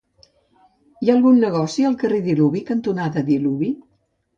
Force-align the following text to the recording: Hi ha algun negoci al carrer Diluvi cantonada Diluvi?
Hi 1.01 1.11
ha 1.11 1.17
algun 1.17 1.39
negoci 1.45 1.87
al 1.93 2.01
carrer 2.03 2.25
Diluvi 2.33 2.67
cantonada 2.75 3.29
Diluvi? 3.33 3.77